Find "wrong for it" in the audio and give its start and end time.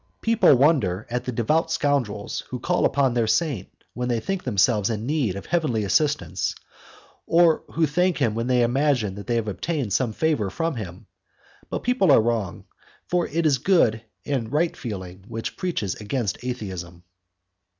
12.19-13.45